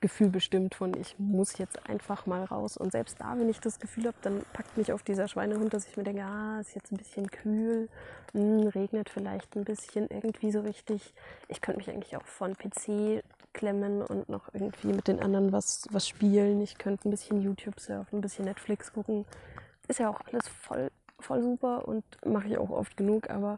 Gefühl 0.04 0.30
bestimmt 0.30 0.76
von, 0.76 0.94
ich 1.00 1.18
muss 1.18 1.58
jetzt 1.58 1.90
einfach 1.90 2.26
mal 2.26 2.44
raus. 2.44 2.76
Und 2.76 2.92
selbst 2.92 3.22
da, 3.22 3.40
wenn 3.40 3.48
ich 3.48 3.62
das 3.62 3.80
Gefühl 3.80 4.08
habe, 4.08 4.18
dann 4.22 4.42
packt 4.52 4.78
mich 4.78 4.92
auf 4.92 5.02
dieser 5.02 5.30
Schweinehund, 5.30 5.74
dass 5.74 5.88
ich 5.88 5.96
mir 5.96 6.04
denke, 6.04 6.24
ah, 6.24 6.60
ist 6.60 6.76
jetzt 6.76 6.92
ein 6.92 6.98
bisschen 6.98 7.32
kühl, 7.32 7.88
hm, 8.34 8.68
regnet 8.68 9.10
vielleicht 9.10 9.56
ein 9.56 9.64
bisschen 9.64 10.08
irgendwie 10.10 10.52
so 10.52 10.60
richtig. 10.60 11.14
Ich 11.48 11.62
könnte 11.62 11.80
mich 11.80 11.90
eigentlich 11.90 12.18
auch 12.18 12.26
von 12.26 12.54
PC 12.58 13.24
klemmen 13.54 14.02
und 14.02 14.28
noch 14.28 14.54
irgendwie 14.54 14.92
mit 14.92 15.08
den 15.08 15.22
anderen 15.22 15.54
was, 15.54 15.86
was 15.90 16.06
spielen. 16.06 16.60
Ich 16.60 16.78
könnte 16.78 17.08
ein 17.08 17.12
bisschen 17.12 17.42
YouTube 17.42 17.80
surfen, 17.80 18.20
ein 18.20 18.22
bisschen 18.22 18.44
Netflix 18.44 18.92
gucken. 18.92 19.26
Ist 19.88 20.00
ja 20.00 20.10
auch 20.10 20.20
alles 20.30 20.48
voll, 20.48 20.92
voll 21.20 21.42
super 21.42 21.88
und 21.88 22.04
mache 22.26 22.50
ich 22.50 22.58
auch 22.58 22.72
oft 22.72 22.98
genug, 22.98 23.30
aber 23.30 23.58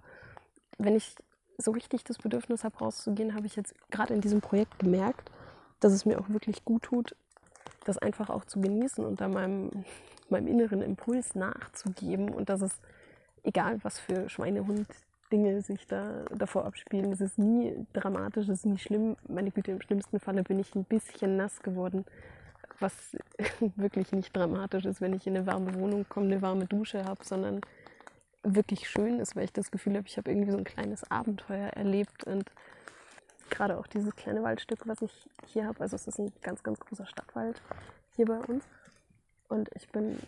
wenn 0.78 0.96
ich 0.96 1.16
so 1.58 1.72
richtig 1.72 2.04
das 2.04 2.18
Bedürfnis 2.18 2.64
habe, 2.64 2.78
rauszugehen, 2.78 3.36
habe 3.36 3.48
ich 3.48 3.56
jetzt 3.56 3.74
gerade 3.92 4.14
in 4.14 4.22
diesem 4.22 4.42
Projekt 4.42 4.80
gemerkt, 4.80 5.32
dass 5.80 5.94
es 5.94 6.06
mir 6.06 6.20
auch 6.20 6.30
wirklich 6.30 6.66
gut 6.66 6.84
tut, 6.84 7.16
das 7.86 7.98
einfach 7.98 8.30
auch 8.30 8.46
zu 8.46 8.60
genießen 8.60 9.06
und 9.06 9.22
da 9.22 9.28
meinem, 9.28 9.72
meinem 10.30 10.48
inneren 10.48 10.82
Impuls 10.82 11.36
nachzugeben 11.36 12.30
und 12.30 12.50
dass 12.50 12.62
es, 12.62 12.80
egal 13.44 13.80
was 13.84 14.00
für 14.00 14.30
Schweinehund 14.30 14.88
Dinge 15.32 15.62
sich 15.62 15.88
da 15.88 16.26
davor 16.32 16.66
abspielen. 16.66 17.12
Es 17.12 17.22
ist 17.22 17.38
nie 17.38 17.86
dramatisch, 17.94 18.48
es 18.48 18.60
ist 18.60 18.66
nie 18.66 18.78
schlimm. 18.78 19.18
Meine 19.28 19.52
Güte, 19.52 19.72
im 19.72 19.82
schlimmsten 19.82 20.20
Falle 20.20 20.44
bin 20.44 20.60
ich 20.60 20.76
ein 20.76 20.84
bisschen 20.84 21.36
nass 21.36 21.62
geworden, 21.62 22.06
was 22.80 22.94
wirklich 23.76 24.12
nicht 24.12 24.36
dramatisch 24.36 24.86
ist, 24.86 25.02
wenn 25.02 25.14
ich 25.14 25.26
in 25.28 25.36
eine 25.36 25.48
warme 25.48 25.74
Wohnung 25.76 26.06
komme, 26.08 26.28
eine 26.28 26.42
warme 26.42 26.66
Dusche 26.66 27.06
habe, 27.06 27.24
sondern 27.24 27.62
wirklich 28.46 28.90
schön 28.90 29.20
ist, 29.20 29.36
weil 29.36 29.46
ich 29.46 29.54
das 29.54 29.72
Gefühl 29.72 29.96
habe, 29.96 30.08
ich 30.08 30.18
habe 30.18 30.32
irgendwie 30.32 30.52
so 30.52 30.58
ein 30.58 30.64
kleines 30.64 31.10
Abenteuer 31.10 31.70
erlebt 31.70 32.24
und 32.26 32.52
gerade 33.50 33.78
auch 33.78 33.88
dieses 33.88 34.16
kleine 34.16 34.44
Waldstück, 34.44 34.88
was 34.88 35.02
ich 35.02 35.30
hier 35.48 35.66
habe, 35.66 35.82
also 35.82 35.96
es 35.96 36.08
ist 36.08 36.20
ein 36.20 36.32
ganz, 36.42 36.64
ganz 36.64 36.80
großer 36.80 37.06
Stadtwald 37.06 37.62
hier 38.16 38.26
bei 38.26 38.40
uns 38.40 38.64
und 39.50 39.70
ich 39.76 39.90
bin 39.90 40.20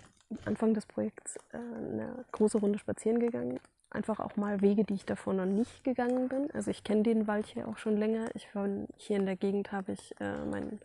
Anfang 0.45 0.73
des 0.73 0.85
Projekts 0.85 1.37
äh, 1.53 1.57
eine 1.57 2.25
große 2.31 2.57
Runde 2.57 2.79
spazieren 2.79 3.19
gegangen. 3.19 3.59
Einfach 3.89 4.19
auch 4.19 4.35
mal 4.35 4.61
Wege, 4.61 4.83
die 4.83 4.95
ich 4.95 5.05
davor 5.05 5.33
noch 5.33 5.45
nicht 5.45 5.85
gegangen 5.85 6.27
bin. 6.27 6.51
Also 6.51 6.71
ich 6.71 6.83
kenne 6.83 7.03
den 7.03 7.25
Wald 7.27 7.45
hier 7.45 7.67
auch 7.69 7.77
schon 7.77 7.95
länger. 7.95 8.27
Ich 8.33 8.53
war 8.53 8.67
hier 8.97 9.15
in 9.15 9.25
der 9.25 9.37
Gegend, 9.37 9.71
habe 9.71 9.93
ich 9.93 10.13
äh, 10.19 10.43
meinen 10.43 10.81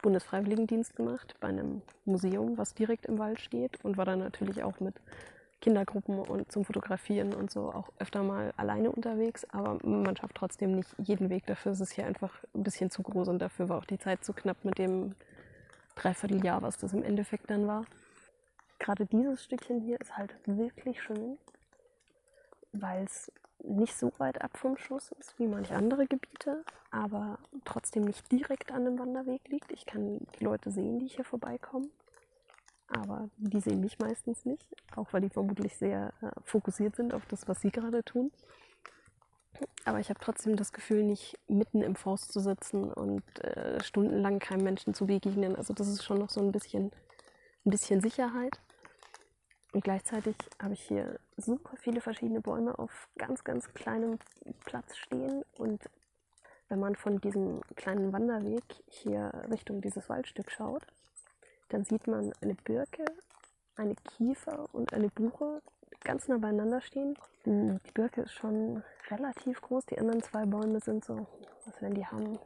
Bundesfreiwilligendienst 0.00 0.96
gemacht 0.96 1.34
bei 1.40 1.48
einem 1.48 1.82
Museum, 2.06 2.56
was 2.56 2.74
direkt 2.74 3.06
im 3.06 3.18
Wald 3.18 3.40
steht 3.40 3.84
und 3.84 3.98
war 3.98 4.06
dann 4.06 4.20
natürlich 4.20 4.62
auch 4.62 4.80
mit 4.80 4.94
Kindergruppen 5.60 6.18
und 6.20 6.52
zum 6.52 6.64
Fotografieren 6.64 7.34
und 7.34 7.50
so 7.50 7.72
auch 7.72 7.88
öfter 7.98 8.22
mal 8.22 8.52
alleine 8.56 8.90
unterwegs, 8.90 9.44
aber 9.50 9.78
man 9.84 10.16
schafft 10.16 10.36
trotzdem 10.36 10.76
nicht 10.76 10.94
jeden 10.98 11.30
Weg. 11.30 11.46
Dafür 11.46 11.72
ist 11.72 11.80
es 11.80 11.92
hier 11.92 12.06
einfach 12.06 12.32
ein 12.54 12.62
bisschen 12.62 12.90
zu 12.90 13.02
groß 13.02 13.28
und 13.28 13.38
dafür 13.38 13.68
war 13.68 13.78
auch 13.78 13.84
die 13.84 13.98
Zeit 13.98 14.24
zu 14.24 14.32
knapp 14.32 14.64
mit 14.64 14.78
dem 14.78 15.14
Dreivierteljahr, 15.96 16.62
was 16.62 16.76
das 16.76 16.92
im 16.92 17.02
Endeffekt 17.02 17.50
dann 17.50 17.66
war. 17.66 17.84
Gerade 18.78 19.06
dieses 19.06 19.42
Stückchen 19.42 19.80
hier 19.80 20.00
ist 20.00 20.16
halt 20.16 20.36
wirklich 20.44 21.02
schön, 21.02 21.38
weil 22.72 23.04
es 23.04 23.32
nicht 23.64 23.96
so 23.96 24.12
weit 24.18 24.42
ab 24.42 24.56
vom 24.58 24.76
Schuss 24.76 25.12
ist 25.18 25.38
wie 25.38 25.46
manche 25.46 25.74
andere 25.74 26.06
Gebiete, 26.06 26.62
aber 26.90 27.38
trotzdem 27.64 28.04
nicht 28.04 28.30
direkt 28.30 28.70
an 28.70 28.84
dem 28.84 28.98
Wanderweg 28.98 29.48
liegt. 29.48 29.72
Ich 29.72 29.86
kann 29.86 30.20
die 30.38 30.44
Leute 30.44 30.70
sehen, 30.70 30.98
die 30.98 31.08
hier 31.08 31.24
vorbeikommen 31.24 31.90
aber 32.88 33.28
die 33.36 33.60
sehen 33.60 33.80
mich 33.80 33.98
meistens 33.98 34.44
nicht, 34.44 34.66
auch 34.94 35.12
weil 35.12 35.20
die 35.20 35.30
vermutlich 35.30 35.76
sehr 35.76 36.12
äh, 36.22 36.30
fokussiert 36.44 36.96
sind 36.96 37.14
auf 37.14 37.26
das, 37.26 37.48
was 37.48 37.60
sie 37.60 37.70
gerade 37.70 38.04
tun. 38.04 38.30
Aber 39.84 40.00
ich 40.00 40.10
habe 40.10 40.20
trotzdem 40.20 40.56
das 40.56 40.72
Gefühl, 40.72 41.02
nicht 41.02 41.38
mitten 41.48 41.82
im 41.82 41.96
Forst 41.96 42.32
zu 42.32 42.40
sitzen 42.40 42.92
und 42.92 43.22
äh, 43.42 43.82
stundenlang 43.82 44.38
keinem 44.38 44.64
Menschen 44.64 44.94
zu 44.94 45.06
begegnen. 45.06 45.56
Also 45.56 45.72
das 45.72 45.88
ist 45.88 46.04
schon 46.04 46.18
noch 46.18 46.30
so 46.30 46.40
ein 46.40 46.52
bisschen, 46.52 46.92
ein 47.64 47.70
bisschen 47.70 48.00
Sicherheit. 48.00 48.60
Und 49.72 49.84
gleichzeitig 49.84 50.36
habe 50.62 50.74
ich 50.74 50.82
hier 50.82 51.18
super 51.36 51.76
viele 51.76 52.00
verschiedene 52.00 52.40
Bäume 52.40 52.78
auf 52.78 53.08
ganz, 53.18 53.44
ganz 53.44 53.72
kleinem 53.74 54.18
Platz 54.64 54.96
stehen. 54.96 55.44
Und 55.58 55.82
wenn 56.68 56.78
man 56.78 56.96
von 56.96 57.20
diesem 57.20 57.60
kleinen 57.74 58.12
Wanderweg 58.12 58.64
hier 58.86 59.32
Richtung 59.50 59.80
dieses 59.80 60.08
Waldstück 60.08 60.50
schaut, 60.50 60.86
dann 61.68 61.84
sieht 61.84 62.06
man 62.06 62.32
eine 62.40 62.54
Birke, 62.54 63.04
eine 63.76 63.94
Kiefer 64.16 64.68
und 64.72 64.92
eine 64.92 65.08
Buche 65.08 65.62
ganz 66.04 66.28
nah 66.28 66.38
beieinander 66.38 66.80
stehen. 66.80 67.16
Die 67.44 67.92
Birke 67.92 68.22
ist 68.22 68.32
schon 68.32 68.82
relativ 69.10 69.60
groß. 69.60 69.86
Die 69.86 69.98
anderen 69.98 70.22
zwei 70.22 70.44
Bäume 70.44 70.80
sind 70.80 71.04
so, 71.04 71.26
was 71.64 71.80
werden 71.80 71.94
die 71.94 72.06
haben? 72.06 72.38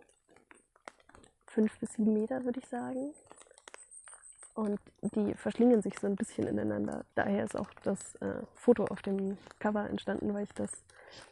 Fünf 1.47 1.79
bis 1.79 1.93
sieben 1.95 2.13
Meter, 2.13 2.45
würde 2.45 2.61
ich 2.61 2.69
sagen. 2.69 3.13
Und 4.55 4.81
die 5.15 5.35
verschlingen 5.35 5.81
sich 5.81 5.99
so 5.99 6.07
ein 6.07 6.17
bisschen 6.17 6.47
ineinander. 6.47 7.05
Daher 7.15 7.45
ist 7.45 7.57
auch 7.57 7.71
das 7.83 8.15
äh, 8.17 8.43
Foto 8.55 8.85
auf 8.87 9.01
dem 9.03 9.39
Cover 9.59 9.89
entstanden, 9.89 10.35
weil 10.35 10.45
ich 10.45 10.53
das, 10.55 10.71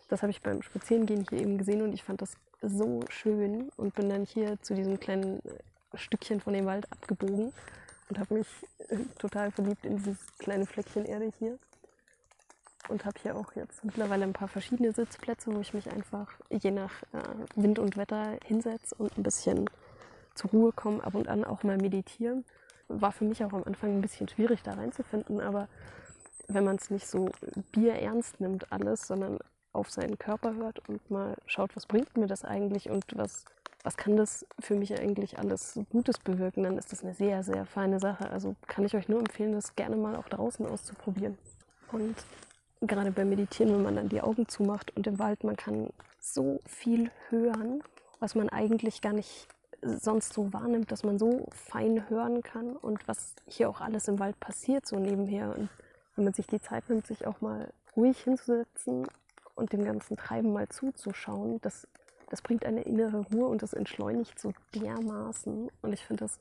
das 0.09 0.23
habe 0.23 0.31
ich 0.31 0.41
beim 0.41 0.63
Spazierengehen 0.63 1.27
hier 1.29 1.41
eben 1.41 1.59
gesehen 1.59 1.83
und 1.83 1.93
ich 1.93 2.05
fand 2.05 2.23
das 2.23 2.37
so 2.63 3.01
schön 3.09 3.71
und 3.77 3.95
bin 3.95 4.09
dann 4.09 4.25
hier 4.25 4.61
zu 4.63 4.75
diesem 4.75 4.99
kleinen 4.99 5.43
Stückchen 5.99 6.41
von 6.41 6.53
dem 6.53 6.67
Wald 6.67 6.91
abgebogen 6.93 7.53
und 8.09 8.19
habe 8.19 8.35
mich 8.35 8.49
äh, 8.89 8.97
total 9.19 9.51
verliebt 9.51 9.85
in 9.85 9.97
dieses 9.97 10.19
kleine 10.39 10.67
Fleckchen 10.67 11.05
Erde 11.05 11.33
hier. 11.39 11.59
Und 12.89 13.05
habe 13.05 13.19
hier 13.21 13.37
auch 13.37 13.53
jetzt 13.55 13.85
mittlerweile 13.85 14.25
ein 14.25 14.33
paar 14.33 14.49
verschiedene 14.49 14.93
Sitzplätze, 14.93 15.55
wo 15.55 15.61
ich 15.61 15.75
mich 15.75 15.91
einfach 15.91 16.33
je 16.49 16.71
nach 16.71 17.03
äh, 17.13 17.19
Wind 17.55 17.79
und 17.79 17.99
Wetter 17.99 18.39
hinsetze 18.47 18.95
und 18.95 19.19
ein 19.19 19.23
bisschen 19.23 19.69
zur 20.35 20.51
Ruhe 20.51 20.73
komme, 20.73 21.05
ab 21.05 21.15
und 21.15 21.29
an 21.29 21.45
auch 21.45 21.65
mal 21.65 21.77
meditieren. 21.77 22.45
War 22.89 23.13
für 23.13 23.25
mich 23.25 23.45
auch 23.45 23.53
am 23.53 23.65
Anfang 23.65 23.91
ein 23.91 24.01
bisschen 24.01 24.29
schwierig 24.29 24.63
da 24.63 24.73
reinzufinden, 24.73 25.41
aber 25.41 25.69
wenn 26.47 26.65
man 26.65 26.77
es 26.77 26.89
nicht 26.89 27.07
so 27.07 27.31
bierernst 27.73 28.41
nimmt 28.41 28.73
alles, 28.73 29.07
sondern 29.07 29.39
auf 29.73 29.91
seinen 29.91 30.19
Körper 30.19 30.55
hört 30.55 30.89
und 30.89 31.11
mal 31.11 31.37
schaut, 31.47 31.77
was 31.77 31.87
bringt 31.87 32.17
mir 32.17 32.27
das 32.27 32.45
eigentlich 32.45 32.89
und 32.89 33.05
was 33.17 33.45
was 33.85 33.97
kann 33.97 34.17
das 34.17 34.47
für 34.59 34.75
mich 34.75 34.99
eigentlich 34.99 35.39
alles 35.39 35.79
Gutes 35.91 36.19
bewirken, 36.19 36.65
dann 36.65 36.79
ist 36.79 36.93
das 36.93 37.05
eine 37.05 37.15
sehr, 37.15 37.43
sehr 37.43 37.65
feine 37.65 38.01
Sache. 38.01 38.31
Also 38.31 38.57
kann 38.67 38.85
ich 38.85 38.95
euch 38.95 39.09
nur 39.09 39.21
empfehlen, 39.21 39.53
das 39.53 39.77
gerne 39.77 39.97
mal 39.97 40.17
auch 40.17 40.29
draußen 40.29 40.67
auszuprobieren. 40.67 41.39
Und 41.93 42.17
gerade 42.81 43.13
beim 43.13 43.29
Meditieren, 43.29 43.73
wenn 43.75 43.83
man 43.83 43.97
dann 43.97 44.09
die 44.09 44.21
Augen 44.21 44.49
zumacht 44.49 44.97
und 44.97 45.07
im 45.07 45.19
Wald, 45.19 45.45
man 45.45 45.57
kann 45.57 45.91
so 46.21 46.61
viel 46.67 47.11
hören, 47.31 47.83
was 48.21 48.35
man 48.35 48.49
eigentlich 48.49 49.01
gar 49.01 49.13
nicht 49.13 49.49
sonst 49.83 50.33
so 50.33 50.53
wahrnimmt, 50.53 50.91
dass 50.91 51.05
man 51.05 51.19
so 51.19 51.47
fein 51.53 52.09
hören 52.09 52.43
kann 52.43 52.77
und 52.77 53.07
was 53.07 53.35
hier 53.47 53.69
auch 53.69 53.81
alles 53.81 54.09
im 54.09 54.19
Wald 54.19 54.39
passiert, 54.41 54.87
so 54.87 54.99
nebenher. 54.99 55.55
Und 55.57 55.69
wenn 56.17 56.25
man 56.25 56.35
sich 56.35 56.47
die 56.47 56.61
Zeit 56.61 56.89
nimmt, 56.89 57.07
sich 57.07 57.27
auch 57.27 57.41
mal 57.41 57.73
ruhig 57.97 58.19
hinzusetzen 58.25 59.07
und 59.55 59.73
dem 59.73 59.85
ganzen 59.85 60.17
Treiben 60.17 60.53
mal 60.53 60.69
zuzuschauen, 60.69 61.61
das 61.63 61.87
das 62.31 62.43
bringt 62.43 62.65
eine 62.65 62.83
innere 62.83 63.25
Ruhe 63.33 63.49
und 63.49 63.63
das 63.63 63.73
entschleunigt 63.73 64.39
so 64.39 64.53
dermaßen. 64.75 65.71
Und 65.83 65.93
ich 65.93 66.05
finde 66.05 66.25
das 66.25 66.41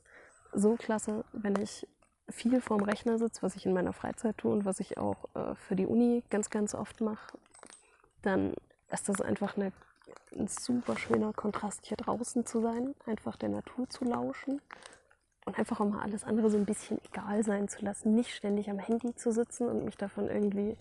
so 0.52 0.76
klasse, 0.76 1.24
wenn 1.32 1.56
ich 1.56 1.86
viel 2.28 2.60
vorm 2.60 2.82
Rechner 2.82 3.18
sitze, 3.18 3.42
was 3.42 3.56
ich 3.56 3.64
in 3.64 3.72
meiner 3.72 3.92
Freizeit 3.92 4.36
tue 4.38 4.52
und 4.52 4.64
was 4.64 4.80
ich 4.80 4.98
auch 4.98 5.24
äh, 5.34 5.54
für 5.54 5.76
die 5.76 5.86
Uni 5.86 6.22
ganz, 6.30 6.50
ganz 6.50 6.74
oft 6.74 7.00
mache, 7.00 7.38
dann 8.22 8.54
ist 8.90 9.08
das 9.08 9.20
einfach 9.20 9.56
eine, 9.56 9.72
ein 10.36 10.48
super 10.48 10.96
schöner 10.98 11.32
Kontrast, 11.32 11.86
hier 11.86 11.96
draußen 11.96 12.44
zu 12.44 12.60
sein, 12.60 12.94
einfach 13.06 13.36
der 13.36 13.48
Natur 13.48 13.88
zu 13.88 14.04
lauschen 14.04 14.60
und 15.46 15.58
einfach 15.58 15.80
auch 15.80 15.88
mal 15.88 16.02
alles 16.02 16.24
andere 16.24 16.50
so 16.50 16.58
ein 16.58 16.66
bisschen 16.66 17.00
egal 17.10 17.42
sein 17.44 17.68
zu 17.68 17.82
lassen, 17.82 18.14
nicht 18.14 18.34
ständig 18.34 18.68
am 18.68 18.78
Handy 18.78 19.14
zu 19.14 19.32
sitzen 19.32 19.68
und 19.68 19.84
mich 19.84 19.96
davon 19.96 20.28
irgendwie 20.28 20.76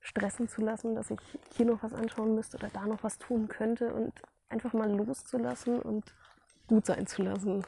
stressen 0.00 0.48
zu 0.48 0.62
lassen, 0.62 0.94
dass 0.94 1.10
ich 1.10 1.20
hier 1.56 1.66
noch 1.66 1.82
was 1.82 1.92
anschauen 1.92 2.34
müsste 2.34 2.56
oder 2.56 2.68
da 2.68 2.86
noch 2.86 3.02
was 3.02 3.18
tun 3.18 3.48
könnte 3.48 3.92
und 3.92 4.12
einfach 4.48 4.72
mal 4.72 4.90
loszulassen 4.90 5.80
und 5.80 6.14
gut 6.66 6.86
sein 6.86 7.06
zu 7.06 7.22
lassen. 7.22 7.64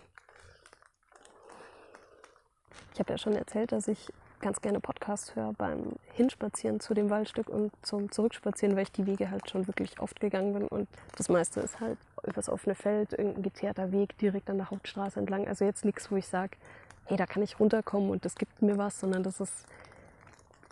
Ich 2.94 3.00
habe 3.00 3.12
ja 3.12 3.18
schon 3.18 3.34
erzählt, 3.34 3.72
dass 3.72 3.88
ich 3.88 4.12
ganz 4.40 4.60
gerne 4.60 4.80
Podcasts 4.80 5.34
höre 5.34 5.52
beim 5.54 5.92
Hinspazieren 6.12 6.80
zu 6.80 6.94
dem 6.94 7.08
Waldstück 7.08 7.48
und 7.48 7.72
zum 7.80 8.10
Zurückspazieren, 8.10 8.76
weil 8.76 8.82
ich 8.82 8.92
die 8.92 9.06
Wege 9.06 9.30
halt 9.30 9.48
schon 9.48 9.66
wirklich 9.66 10.00
oft 10.00 10.20
gegangen 10.20 10.52
bin 10.52 10.68
und 10.68 10.88
das 11.16 11.28
meiste 11.28 11.60
ist 11.60 11.80
halt 11.80 11.96
übers 12.24 12.48
offene 12.48 12.74
Feld, 12.74 13.12
irgendein 13.12 13.44
geteerter 13.44 13.92
Weg 13.92 14.18
direkt 14.18 14.50
an 14.50 14.58
der 14.58 14.70
Hauptstraße 14.70 15.20
entlang. 15.20 15.46
Also 15.46 15.64
jetzt 15.64 15.84
nichts, 15.84 16.10
wo 16.10 16.16
ich 16.16 16.26
sage, 16.26 16.58
hey, 17.04 17.16
da 17.16 17.26
kann 17.26 17.42
ich 17.42 17.58
runterkommen 17.58 18.10
und 18.10 18.24
das 18.24 18.34
gibt 18.34 18.60
mir 18.62 18.76
was, 18.76 19.00
sondern 19.00 19.22
das 19.22 19.40
ist 19.40 19.66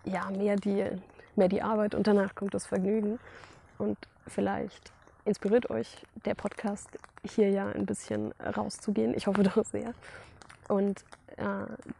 ja 0.04 0.30
mehr 0.30 0.56
die, 0.56 0.84
mehr 1.36 1.48
die 1.48 1.62
Arbeit 1.62 1.94
und 1.94 2.06
danach 2.06 2.34
kommt 2.34 2.54
das 2.54 2.66
Vergnügen. 2.66 3.18
Und 3.78 3.96
vielleicht 4.26 4.92
inspiriert 5.24 5.70
euch 5.70 6.04
der 6.24 6.34
Podcast 6.34 6.88
hier 7.24 7.50
ja 7.50 7.68
ein 7.68 7.86
bisschen 7.86 8.32
rauszugehen. 8.56 9.14
Ich 9.14 9.26
hoffe 9.26 9.42
doch 9.42 9.64
sehr. 9.64 9.94
Und 10.68 11.04
äh, 11.36 11.44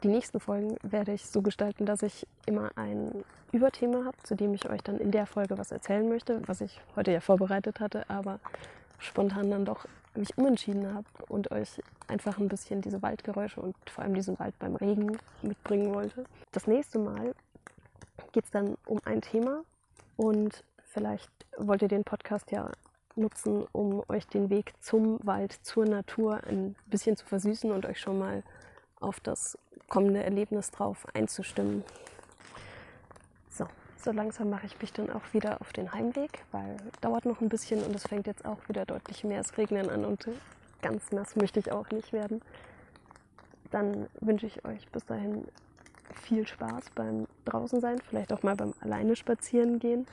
die 0.02 0.08
nächsten 0.08 0.40
Folgen 0.40 0.76
werde 0.82 1.12
ich 1.12 1.26
so 1.26 1.42
gestalten, 1.42 1.86
dass 1.86 2.02
ich 2.02 2.26
immer 2.46 2.70
ein 2.76 3.24
Überthema 3.52 4.04
habe, 4.04 4.16
zu 4.22 4.36
dem 4.36 4.54
ich 4.54 4.68
euch 4.68 4.82
dann 4.82 4.98
in 4.98 5.10
der 5.10 5.26
Folge 5.26 5.58
was 5.58 5.72
erzählen 5.72 6.08
möchte, 6.08 6.42
was 6.46 6.60
ich 6.60 6.80
heute 6.94 7.10
ja 7.10 7.20
vorbereitet 7.20 7.80
hatte, 7.80 8.08
aber 8.08 8.38
spontan 8.98 9.50
dann 9.50 9.64
doch 9.64 9.86
mich 10.14 10.36
umentschieden 10.36 10.94
habe 10.94 11.06
und 11.28 11.50
euch 11.50 11.80
einfach 12.06 12.38
ein 12.38 12.48
bisschen 12.48 12.80
diese 12.80 13.02
Waldgeräusche 13.02 13.60
und 13.60 13.74
vor 13.88 14.04
allem 14.04 14.14
diesen 14.14 14.38
Wald 14.38 14.58
beim 14.58 14.76
Regen 14.76 15.18
mitbringen 15.42 15.94
wollte. 15.94 16.24
Das 16.52 16.66
nächste 16.66 16.98
Mal 16.98 17.34
geht 18.32 18.44
es 18.44 18.50
dann 18.50 18.76
um 18.86 19.00
ein 19.04 19.20
Thema 19.20 19.64
und 20.16 20.64
vielleicht 20.84 21.30
wollt 21.56 21.82
ihr 21.82 21.88
den 21.88 22.04
Podcast 22.04 22.50
ja 22.50 22.70
nutzen, 23.16 23.66
um 23.72 24.02
euch 24.08 24.26
den 24.26 24.50
Weg 24.50 24.72
zum 24.80 25.18
Wald, 25.24 25.52
zur 25.62 25.84
Natur 25.84 26.42
ein 26.44 26.76
bisschen 26.86 27.16
zu 27.16 27.26
versüßen 27.26 27.70
und 27.70 27.86
euch 27.86 28.00
schon 28.00 28.18
mal 28.18 28.42
auf 29.00 29.20
das 29.20 29.58
kommende 29.88 30.22
Erlebnis 30.22 30.70
drauf 30.70 31.06
einzustimmen. 31.14 31.84
So, 33.50 33.66
so 33.96 34.12
langsam 34.12 34.50
mache 34.50 34.66
ich 34.66 34.80
mich 34.80 34.92
dann 34.92 35.10
auch 35.10 35.32
wieder 35.32 35.60
auf 35.60 35.72
den 35.72 35.92
Heimweg, 35.92 36.44
weil 36.52 36.76
dauert 37.00 37.24
noch 37.24 37.40
ein 37.40 37.48
bisschen 37.48 37.82
und 37.82 37.94
es 37.94 38.06
fängt 38.06 38.26
jetzt 38.26 38.44
auch 38.44 38.68
wieder 38.68 38.86
deutlich 38.86 39.24
mehr 39.24 39.38
das 39.38 39.56
Regnen 39.58 39.90
an 39.90 40.04
und 40.04 40.28
ganz 40.82 41.10
nass 41.12 41.36
möchte 41.36 41.58
ich 41.60 41.72
auch 41.72 41.90
nicht 41.90 42.12
werden. 42.12 42.40
Dann 43.70 44.08
wünsche 44.20 44.46
ich 44.46 44.64
euch 44.64 44.88
bis 44.88 45.04
dahin 45.04 45.46
viel 46.22 46.46
Spaß 46.46 46.90
beim 46.94 47.26
draußen 47.50 47.80
sein, 47.80 47.98
vielleicht 48.08 48.32
auch 48.32 48.42
mal 48.42 48.56
beim 48.56 48.74
alleine 48.80 49.16
spazieren 49.16 49.78
gehen 49.78 50.06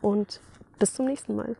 und 0.00 0.40
bis 0.78 0.94
zum 0.94 1.06
nächsten 1.06 1.36
Mal. 1.36 1.56